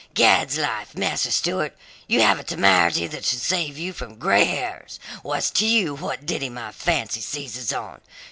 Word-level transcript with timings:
"Gad's 0.15 0.57
life, 0.57 0.95
Master 0.97 1.29
Stewart, 1.29 1.77
you 2.07 2.21
have 2.23 2.39
a 2.39 2.43
temerity 2.43 3.05
that 3.05 3.23
should 3.23 3.37
save 3.41 3.77
you 3.77 3.93
from 3.93 4.15
grey 4.15 4.45
hairs! 4.45 4.99
What 5.21 5.37
is't 5.37 5.55
to 5.57 5.67
you 5.67 5.93
what 5.93 6.25
ditty 6.25 6.49
my 6.49 6.71
fancy 6.71 7.21
seizes 7.21 7.71
on? 7.71 8.01